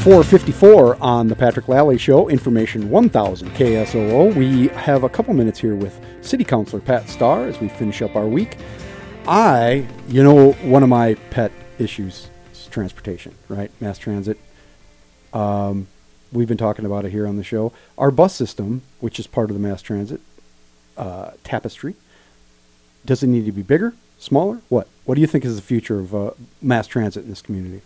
454 0.00 0.96
on 1.02 1.28
the 1.28 1.36
Patrick 1.36 1.68
Lally 1.68 1.98
Show, 1.98 2.30
Information 2.30 2.88
1000 2.88 3.50
KSOO. 3.50 4.34
We 4.34 4.68
have 4.68 5.04
a 5.04 5.10
couple 5.10 5.34
minutes 5.34 5.58
here 5.58 5.74
with 5.74 6.00
City 6.22 6.42
Councilor 6.42 6.80
Pat 6.80 7.06
Starr 7.06 7.46
as 7.46 7.60
we 7.60 7.68
finish 7.68 8.00
up 8.00 8.16
our 8.16 8.26
week. 8.26 8.56
I, 9.26 9.86
you 10.08 10.22
know, 10.22 10.52
one 10.52 10.82
of 10.82 10.88
my 10.88 11.16
pet 11.28 11.52
issues 11.78 12.30
is 12.50 12.66
transportation, 12.68 13.34
right? 13.50 13.70
Mass 13.78 13.98
transit. 13.98 14.38
Um, 15.34 15.86
we've 16.32 16.48
been 16.48 16.56
talking 16.56 16.86
about 16.86 17.04
it 17.04 17.10
here 17.10 17.26
on 17.26 17.36
the 17.36 17.44
show. 17.44 17.70
Our 17.98 18.10
bus 18.10 18.34
system, 18.34 18.80
which 19.00 19.20
is 19.20 19.26
part 19.26 19.50
of 19.50 19.54
the 19.54 19.60
mass 19.60 19.82
transit 19.82 20.22
uh, 20.96 21.32
tapestry, 21.44 21.94
does 23.04 23.22
it 23.22 23.26
need 23.26 23.44
to 23.44 23.52
be 23.52 23.62
bigger, 23.62 23.92
smaller? 24.18 24.62
What? 24.70 24.88
What 25.04 25.16
do 25.16 25.20
you 25.20 25.26
think 25.26 25.44
is 25.44 25.56
the 25.56 25.62
future 25.62 25.98
of 25.98 26.14
uh, 26.14 26.30
mass 26.62 26.86
transit 26.86 27.24
in 27.24 27.28
this 27.28 27.42
community? 27.42 27.82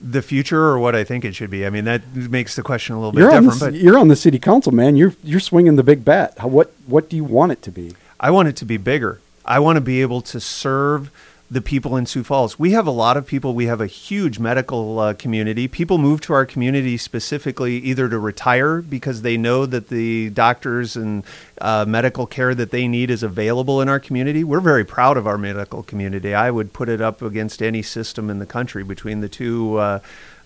The 0.00 0.22
future 0.22 0.60
or 0.62 0.78
what 0.78 0.94
I 0.94 1.04
think 1.04 1.24
it 1.24 1.34
should 1.34 1.50
be. 1.50 1.66
I 1.66 1.70
mean, 1.70 1.84
that 1.84 2.02
makes 2.14 2.56
the 2.56 2.62
question 2.62 2.94
a 2.94 2.98
little 2.98 3.12
bit 3.12 3.20
You're 3.20 3.32
on, 3.32 3.44
different. 3.44 3.60
the, 3.60 3.66
but 3.72 3.74
you're 3.74 3.98
on 3.98 4.08
the 4.08 4.16
city 4.16 4.38
council, 4.38 4.72
man. 4.72 4.96
You're 4.96 5.14
you're 5.22 5.40
swinging 5.40 5.76
the 5.76 5.82
big 5.82 6.04
bat. 6.04 6.34
How, 6.38 6.48
what 6.48 6.72
what 6.86 7.08
do 7.10 7.16
you 7.16 7.24
want 7.24 7.52
it 7.52 7.62
to 7.62 7.70
be? 7.70 7.94
I 8.20 8.30
want 8.30 8.48
it 8.48 8.56
to 8.56 8.64
be 8.64 8.76
bigger. 8.76 9.20
I 9.44 9.58
want 9.60 9.76
to 9.76 9.80
be 9.80 10.02
able 10.02 10.20
to 10.22 10.40
serve 10.40 11.10
the 11.50 11.62
people 11.62 11.96
in 11.96 12.04
Sioux 12.04 12.22
Falls. 12.22 12.58
We 12.58 12.72
have 12.72 12.86
a 12.86 12.90
lot 12.90 13.16
of 13.16 13.26
people. 13.26 13.54
We 13.54 13.66
have 13.66 13.80
a 13.80 13.86
huge 13.86 14.38
medical 14.38 14.98
uh, 14.98 15.14
community. 15.14 15.66
People 15.66 15.96
move 15.96 16.20
to 16.22 16.34
our 16.34 16.44
community 16.44 16.98
specifically 16.98 17.76
either 17.78 18.08
to 18.08 18.18
retire 18.18 18.82
because 18.82 19.22
they 19.22 19.38
know 19.38 19.64
that 19.64 19.88
the 19.88 20.28
doctors 20.30 20.94
and 20.94 21.24
uh, 21.60 21.86
medical 21.88 22.26
care 22.26 22.54
that 22.54 22.70
they 22.70 22.86
need 22.86 23.10
is 23.10 23.22
available 23.22 23.80
in 23.80 23.88
our 23.88 23.98
community. 23.98 24.44
We're 24.44 24.60
very 24.60 24.84
proud 24.84 25.16
of 25.16 25.26
our 25.26 25.38
medical 25.38 25.82
community. 25.82 26.34
I 26.34 26.50
would 26.50 26.74
put 26.74 26.90
it 26.90 27.00
up 27.00 27.22
against 27.22 27.62
any 27.62 27.80
system 27.80 28.28
in 28.28 28.38
the 28.38 28.46
country 28.46 28.84
between 28.84 29.20
the 29.20 29.28
two. 29.28 29.76
Uh, 29.76 30.00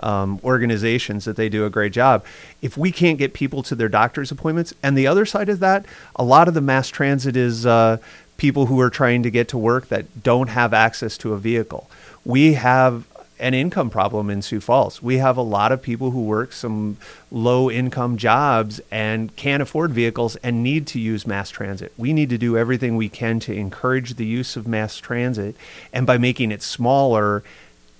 um, 0.00 0.40
organizations 0.44 1.24
that 1.24 1.34
they 1.34 1.48
do 1.48 1.64
a 1.64 1.70
great 1.70 1.92
job. 1.92 2.24
If 2.62 2.76
we 2.76 2.92
can't 2.92 3.18
get 3.18 3.32
people 3.32 3.64
to 3.64 3.74
their 3.74 3.88
doctor's 3.88 4.30
appointments, 4.30 4.72
and 4.80 4.96
the 4.96 5.08
other 5.08 5.26
side 5.26 5.48
of 5.48 5.58
that, 5.58 5.86
a 6.14 6.22
lot 6.22 6.46
of 6.46 6.54
the 6.54 6.60
mass 6.60 6.88
transit 6.88 7.36
is 7.36 7.66
uh, 7.66 7.98
people 8.38 8.66
who 8.66 8.80
are 8.80 8.88
trying 8.88 9.22
to 9.24 9.30
get 9.30 9.48
to 9.48 9.58
work 9.58 9.88
that 9.88 10.22
don't 10.22 10.48
have 10.48 10.72
access 10.72 11.18
to 11.18 11.34
a 11.34 11.38
vehicle. 11.38 11.90
We 12.24 12.54
have 12.54 13.04
an 13.40 13.54
income 13.54 13.90
problem 13.90 14.30
in 14.30 14.42
Sioux 14.42 14.60
Falls. 14.60 15.02
We 15.02 15.18
have 15.18 15.36
a 15.36 15.42
lot 15.42 15.70
of 15.70 15.82
people 15.82 16.10
who 16.10 16.22
work 16.22 16.52
some 16.52 16.96
low 17.30 17.70
income 17.70 18.16
jobs 18.16 18.80
and 18.90 19.34
can't 19.36 19.62
afford 19.62 19.92
vehicles 19.92 20.36
and 20.36 20.62
need 20.62 20.86
to 20.88 20.98
use 20.98 21.26
mass 21.26 21.50
transit. 21.50 21.92
We 21.96 22.12
need 22.12 22.30
to 22.30 22.38
do 22.38 22.56
everything 22.56 22.96
we 22.96 23.08
can 23.08 23.38
to 23.40 23.54
encourage 23.54 24.14
the 24.14 24.26
use 24.26 24.56
of 24.56 24.66
mass 24.66 24.96
transit, 24.96 25.56
and 25.92 26.06
by 26.06 26.18
making 26.18 26.50
it 26.50 26.62
smaller, 26.62 27.44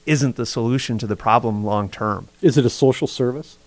isn't 0.07 0.37
the 0.37 0.47
solution 0.47 0.99
to 0.99 1.07
the 1.07 1.17
problem 1.17 1.65
long 1.65 1.89
term. 1.89 2.29
Is 2.43 2.57
it 2.59 2.65
a 2.65 2.71
social 2.71 3.07
service? 3.07 3.59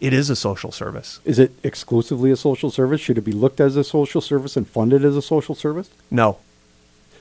It 0.00 0.12
is 0.12 0.28
a 0.28 0.36
social 0.36 0.72
service. 0.72 1.20
Is 1.24 1.38
it 1.38 1.52
exclusively 1.62 2.30
a 2.30 2.36
social 2.36 2.70
service? 2.70 3.00
Should 3.00 3.18
it 3.18 3.22
be 3.22 3.32
looked 3.32 3.60
as 3.60 3.76
a 3.76 3.84
social 3.84 4.20
service 4.20 4.56
and 4.56 4.68
funded 4.68 5.04
as 5.04 5.16
a 5.16 5.22
social 5.22 5.54
service? 5.54 5.90
No. 6.10 6.38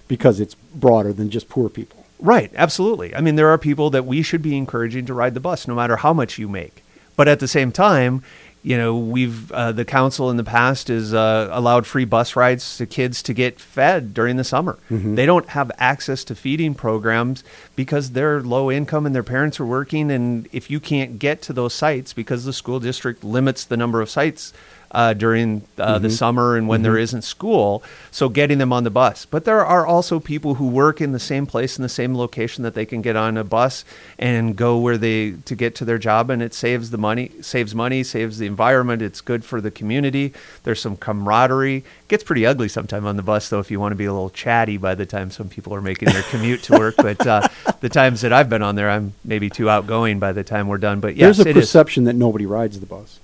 Because 0.08 0.40
it's 0.40 0.56
broader 0.56 1.14
than 1.14 1.30
just 1.30 1.50
poor 1.50 1.70
people. 1.70 2.06
Right, 2.20 2.52
absolutely. 2.56 3.16
I 3.16 3.22
mean, 3.22 3.36
there 3.36 3.50
are 3.50 3.58
people 3.58 3.90
that 3.92 4.06
we 4.06 4.22
should 4.22 4.42
be 4.42 4.58
encouraging 4.58 5.06
to 5.06 5.14
ride 5.14 5.34
the 5.34 5.40
bus 5.40 5.68
no 5.68 5.76
matter 5.76 5.98
how 5.98 6.14
much 6.14 6.38
you 6.38 6.48
make. 6.48 6.84
But 7.16 7.28
at 7.28 7.40
the 7.40 7.48
same 7.48 7.72
time, 7.72 8.24
you 8.66 8.76
know, 8.76 8.98
we've 8.98 9.52
uh, 9.52 9.72
the 9.74 9.86
council 9.86 10.32
in 10.32 10.38
the 10.38 10.44
past 10.44 10.88
has 10.88 11.14
uh, 11.14 11.50
allowed 11.52 11.86
free 11.86 12.04
bus 12.04 12.36
rides 12.36 12.78
to 12.78 12.88
kids 12.88 13.22
to 13.22 13.32
get 13.32 13.60
fed 13.60 14.12
during 14.12 14.38
the 14.38 14.44
summer. 14.44 14.80
Mm-hmm. 14.90 15.14
They 15.14 15.28
don't 15.28 15.48
have 15.50 15.72
access 15.78 16.24
to 16.24 16.34
feeding 16.34 16.74
programs 16.74 17.44
because 17.76 18.14
they're 18.14 18.42
low 18.42 18.72
income 18.72 19.06
and 19.06 19.14
their 19.14 19.22
parents 19.22 19.60
are 19.60 19.68
working. 19.68 20.10
And 20.10 20.50
if 20.52 20.72
you 20.72 20.80
can't 20.80 21.20
get 21.20 21.44
to 21.44 21.54
those 21.54 21.76
sites 21.76 22.12
because 22.12 22.46
the 22.46 22.54
school 22.54 22.80
district 22.80 23.24
limits 23.24 23.66
the 23.66 23.78
number 23.78 24.02
of 24.02 24.10
sites 24.10 24.52
uh, 24.96 25.14
during 25.14 25.62
uh, 25.78 26.00
the 26.00 26.10
summer 26.10 26.56
and 26.56 26.70
when 26.70 26.82
there 26.82 26.98
isn't 26.98 27.24
school, 27.24 27.84
so 28.12 28.30
getting 28.30 28.60
them 28.60 28.72
on 28.72 28.86
the 28.86 28.90
bus. 28.90 29.26
But 29.26 29.44
there 29.44 29.64
are 29.66 29.86
also 29.86 30.22
people 30.22 30.56
who 30.56 30.68
work 30.68 31.02
in 31.02 31.12
the 31.12 31.20
same 31.20 31.46
place 31.46 31.78
in 31.78 31.84
the 31.84 31.90
same 31.90 32.16
location 32.16 32.64
that 32.64 32.76
they 32.76 32.86
can 32.86 33.02
get 33.02 33.18
on 33.18 33.38
a 33.38 33.44
bus 33.44 33.84
and 34.18 34.56
go 34.56 34.78
where 34.80 34.98
they 34.98 35.32
to 35.32 35.54
get 35.54 35.76
to 35.76 35.86
their 35.86 35.98
job, 35.98 36.30
and 36.30 36.42
it 36.42 36.54
saves 36.54 36.92
the 36.92 36.98
money, 36.98 37.30
saves 37.42 37.76
money, 37.76 38.04
saves 38.04 38.38
the 38.38 38.48
environment. 38.48 39.02
It's 39.02 39.20
good 39.20 39.44
for 39.44 39.60
the 39.60 39.70
community. 39.70 40.34
There's 40.64 40.80
some 40.80 40.96
camaraderie. 40.96 41.78
It 41.78 42.08
gets 42.08 42.24
pretty 42.24 42.46
ugly 42.46 42.70
sometime 42.70 43.06
on 43.06 43.18
the 43.18 43.24
bus 43.24 43.50
though 43.50 43.60
if 43.60 43.70
you 43.70 43.82
want 43.82 43.92
to 43.92 43.98
be 43.98 44.06
a 44.06 44.14
little 44.14 44.30
chatty 44.30 44.78
by 44.78 44.96
the 44.96 45.06
time 45.06 45.30
some 45.30 45.50
people 45.50 45.76
are 45.76 45.82
making 45.82 46.10
their 46.10 46.24
commute 46.24 46.64
to 46.64 46.80
work. 46.80 46.96
But 46.96 47.28
uh, 47.28 47.48
the 47.82 47.90
times 47.90 48.22
that 48.22 48.32
I've 48.32 48.50
been 48.50 48.64
on 48.64 48.76
there, 48.76 48.90
I'm 48.90 49.14
maybe 49.26 49.50
too 49.50 49.70
outgoing 49.70 50.20
by 50.20 50.32
the 50.32 50.44
time 50.46 50.70
we're 50.70 50.78
done. 50.78 51.02
But 51.02 51.18
yes, 51.18 51.36
There's 51.36 51.48
a 51.48 51.50
it 51.50 51.58
is. 51.58 51.64
perception 51.66 52.06
that 52.06 52.16
nobody 52.16 52.46
rides 52.46 52.80
the 52.80 52.86
bus. 52.86 53.20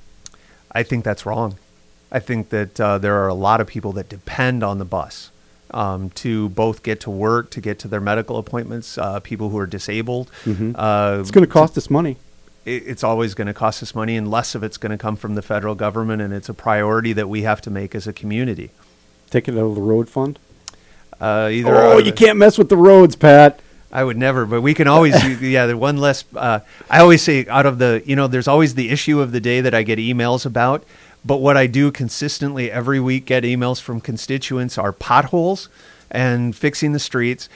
I 0.73 0.83
think 0.83 1.03
that's 1.03 1.25
wrong. 1.25 1.57
I 2.11 2.19
think 2.19 2.49
that 2.49 2.79
uh, 2.79 2.97
there 2.97 3.15
are 3.23 3.27
a 3.27 3.33
lot 3.33 3.61
of 3.61 3.67
people 3.67 3.91
that 3.93 4.09
depend 4.09 4.63
on 4.63 4.77
the 4.79 4.85
bus 4.85 5.31
um, 5.73 6.09
to 6.11 6.49
both 6.49 6.83
get 6.83 6.99
to 7.01 7.09
work, 7.09 7.49
to 7.51 7.61
get 7.61 7.79
to 7.79 7.87
their 7.87 8.01
medical 8.01 8.37
appointments. 8.37 8.97
Uh, 8.97 9.19
people 9.21 9.49
who 9.49 9.57
are 9.57 9.67
disabled. 9.67 10.29
Uh, 10.45 10.49
Mm-hmm. 10.49 11.21
It's 11.21 11.31
going 11.31 11.45
to 11.45 11.51
cost 11.51 11.77
us 11.77 11.89
money. 11.89 12.17
it- 12.65 12.83
it's 12.85 13.03
always 13.03 13.33
going 13.33 13.47
to 13.47 13.53
cost 13.53 13.81
us 13.81 13.95
money, 13.95 14.15
and 14.17 14.29
less 14.29 14.55
of 14.55 14.63
it's 14.63 14.77
going 14.77 14.91
to 14.91 14.97
come 14.97 15.15
from 15.15 15.35
the 15.35 15.41
federal 15.41 15.75
government. 15.75 16.21
And 16.21 16.33
it's 16.33 16.49
a 16.49 16.53
priority 16.53 17.13
that 17.13 17.27
we 17.29 17.43
have 17.43 17.61
to 17.61 17.69
make 17.71 17.95
as 17.95 18.05
a 18.07 18.13
community. 18.13 18.71
Take 19.29 19.47
it 19.47 19.53
out 19.57 19.65
of 19.65 19.75
the 19.75 19.81
road 19.81 20.09
fund. 20.09 20.37
Uh, 21.19 21.49
either 21.51 21.73
Oh, 21.75 21.97
you 21.99 22.11
can't 22.11 22.37
mess 22.37 22.57
with 22.57 22.67
the 22.69 22.77
roads, 22.77 23.15
Pat. 23.15 23.59
I 23.91 24.03
would 24.03 24.17
never, 24.17 24.45
but 24.45 24.61
we 24.61 24.73
can 24.73 24.87
always, 24.87 25.41
yeah, 25.41 25.65
the 25.65 25.77
one 25.77 25.97
less. 25.97 26.23
Uh, 26.35 26.59
I 26.89 26.99
always 26.99 27.21
say, 27.21 27.45
out 27.47 27.65
of 27.65 27.77
the, 27.77 28.01
you 28.05 28.15
know, 28.15 28.27
there's 28.27 28.47
always 28.47 28.75
the 28.75 28.89
issue 28.89 29.19
of 29.19 29.31
the 29.31 29.39
day 29.41 29.61
that 29.61 29.73
I 29.73 29.83
get 29.83 29.99
emails 29.99 30.45
about. 30.45 30.83
But 31.23 31.37
what 31.37 31.55
I 31.55 31.67
do 31.67 31.91
consistently 31.91 32.71
every 32.71 32.99
week 32.99 33.25
get 33.25 33.43
emails 33.43 33.79
from 33.79 34.01
constituents 34.01 34.77
are 34.77 34.91
potholes 34.91 35.69
and 36.09 36.55
fixing 36.55 36.93
the 36.93 36.99
streets 36.99 37.47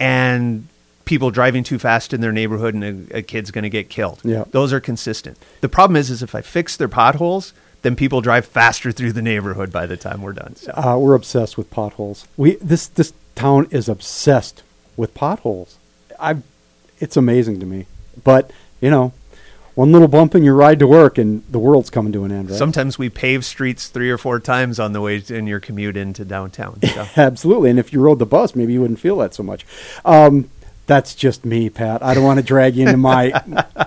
and 0.00 0.66
people 1.04 1.30
driving 1.30 1.62
too 1.62 1.78
fast 1.78 2.12
in 2.12 2.20
their 2.20 2.32
neighborhood 2.32 2.74
and 2.74 3.10
a, 3.12 3.18
a 3.18 3.22
kid's 3.22 3.50
going 3.50 3.62
to 3.62 3.70
get 3.70 3.88
killed. 3.88 4.20
Yeah. 4.24 4.44
Those 4.50 4.72
are 4.72 4.80
consistent. 4.80 5.38
The 5.60 5.68
problem 5.68 5.96
is, 5.96 6.10
is 6.10 6.22
if 6.22 6.34
I 6.34 6.40
fix 6.40 6.76
their 6.76 6.88
potholes, 6.88 7.52
then 7.82 7.96
people 7.96 8.20
drive 8.20 8.46
faster 8.46 8.90
through 8.92 9.12
the 9.12 9.22
neighborhood 9.22 9.70
by 9.72 9.86
the 9.86 9.96
time 9.96 10.22
we're 10.22 10.32
done. 10.32 10.56
So. 10.56 10.72
Uh, 10.74 10.98
we're 10.98 11.14
obsessed 11.14 11.56
with 11.56 11.70
potholes. 11.70 12.26
We 12.36 12.56
this 12.56 12.88
this 12.88 13.12
town 13.34 13.68
is 13.70 13.88
obsessed 13.88 14.62
with 14.96 15.14
potholes. 15.14 15.78
I, 16.18 16.36
it's 16.98 17.16
amazing 17.16 17.60
to 17.60 17.66
me. 17.66 17.86
But 18.22 18.50
you 18.80 18.90
know, 18.90 19.12
one 19.74 19.92
little 19.92 20.08
bump 20.08 20.34
in 20.34 20.44
your 20.44 20.54
ride 20.54 20.78
to 20.80 20.86
work, 20.86 21.18
and 21.18 21.42
the 21.50 21.58
world's 21.58 21.90
coming 21.90 22.12
to 22.12 22.24
an 22.24 22.32
end. 22.32 22.50
Right? 22.50 22.58
Sometimes 22.58 22.98
we 22.98 23.08
pave 23.08 23.44
streets 23.44 23.88
three 23.88 24.10
or 24.10 24.18
four 24.18 24.38
times 24.38 24.78
on 24.78 24.92
the 24.92 25.00
way 25.00 25.22
in 25.28 25.46
your 25.46 25.60
commute 25.60 25.96
into 25.96 26.24
downtown. 26.24 26.80
So. 26.82 27.06
Absolutely. 27.16 27.70
And 27.70 27.78
if 27.78 27.92
you 27.92 28.00
rode 28.00 28.18
the 28.18 28.26
bus, 28.26 28.54
maybe 28.54 28.74
you 28.74 28.80
wouldn't 28.80 29.00
feel 29.00 29.16
that 29.18 29.34
so 29.34 29.42
much. 29.42 29.64
Um, 30.04 30.50
that's 30.86 31.14
just 31.14 31.44
me, 31.44 31.70
Pat. 31.70 32.02
I 32.02 32.14
don't 32.14 32.24
want 32.24 32.38
to 32.38 32.44
drag 32.44 32.76
you 32.76 32.86
into 32.86 32.96
my 32.96 33.32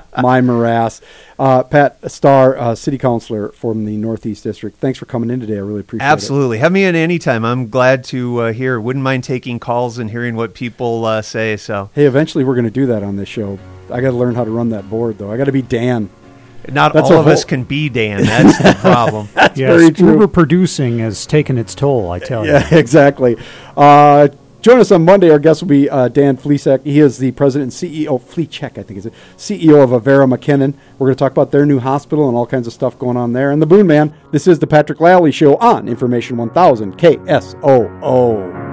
my 0.21 0.41
morass. 0.41 1.01
Uh, 1.37 1.63
Pat 1.63 1.97
Starr, 2.09 2.57
uh, 2.57 2.75
City 2.75 2.97
Councilor 2.97 3.49
from 3.49 3.85
the 3.85 3.97
Northeast 3.97 4.43
District. 4.43 4.77
Thanks 4.77 4.97
for 4.97 5.05
coming 5.05 5.29
in 5.29 5.39
today. 5.39 5.57
I 5.57 5.59
really 5.59 5.81
appreciate 5.81 6.07
it. 6.07 6.11
Absolutely. 6.11 6.59
Have 6.59 6.71
me 6.71 6.85
in 6.85 6.95
any 6.95 7.19
time. 7.19 7.43
I'm 7.43 7.69
glad 7.69 8.03
to 8.05 8.39
uh, 8.39 8.53
hear. 8.53 8.79
Wouldn't 8.79 9.03
mind 9.03 9.25
taking 9.25 9.59
calls 9.59 9.97
and 9.97 10.09
hearing 10.09 10.35
what 10.35 10.53
people 10.53 11.03
uh, 11.05 11.21
say. 11.21 11.57
So, 11.57 11.89
Hey, 11.93 12.05
eventually 12.05 12.43
we're 12.43 12.55
going 12.55 12.65
to 12.65 12.71
do 12.71 12.85
that 12.85 13.03
on 13.03 13.17
this 13.17 13.27
show. 13.27 13.59
I 13.91 14.01
got 14.01 14.11
to 14.11 14.17
learn 14.17 14.35
how 14.35 14.45
to 14.45 14.51
run 14.51 14.69
that 14.69 14.89
board, 14.89 15.17
though. 15.17 15.31
I 15.31 15.37
got 15.37 15.45
to 15.45 15.51
be 15.51 15.61
Dan. 15.61 16.09
not 16.69 16.93
That's 16.93 17.11
all 17.11 17.17
a 17.17 17.19
of 17.19 17.27
us 17.27 17.43
can 17.43 17.65
be 17.65 17.89
Dan. 17.89 18.23
That's 18.23 18.57
the 18.57 18.73
problem. 18.79 19.27
That's 19.33 19.59
yes, 19.59 19.77
very 19.77 19.91
true. 19.91 20.13
Uber 20.13 20.27
producing 20.27 20.99
has 20.99 21.25
taken 21.25 21.57
its 21.57 21.75
toll. 21.75 22.09
I 22.11 22.19
tell 22.19 22.45
you. 22.45 22.53
Yeah, 22.53 22.67
exactly. 22.75 23.37
Join 24.65 24.79
us 24.79 24.91
on 24.91 25.05
Monday. 25.05 25.29
Our 25.29 25.37
guest 25.37 25.61
will 25.61 25.69
be 25.69 25.87
uh, 25.87 26.07
Dan 26.07 26.37
Fleesack. 26.37 26.83
He 26.83 26.99
is 26.99 27.19
the 27.19 27.29
president 27.33 27.71
and 27.79 27.91
CEO, 27.91 28.19
Fleechek, 28.19 28.79
I 28.79 28.81
think 28.81 28.97
is 28.97 29.05
it, 29.05 29.13
CEO 29.37 29.83
of 29.83 29.91
Avera 29.91 30.27
McKennan. 30.27 30.73
We're 30.97 31.05
going 31.05 31.15
to 31.15 31.19
talk 31.19 31.33
about 31.33 31.51
their 31.51 31.67
new 31.67 31.77
hospital 31.77 32.27
and 32.27 32.35
all 32.35 32.47
kinds 32.47 32.65
of 32.65 32.73
stuff 32.73 32.97
going 32.97 33.15
on 33.15 33.33
there. 33.33 33.51
And 33.51 33.61
the 33.61 33.67
Boon 33.67 33.85
Man, 33.85 34.11
this 34.31 34.47
is 34.47 34.57
the 34.57 34.65
Patrick 34.65 34.99
Lally 34.99 35.31
Show 35.31 35.55
on 35.57 35.87
Information 35.87 36.35
1000 36.37 36.97
KSOO. 36.97 38.64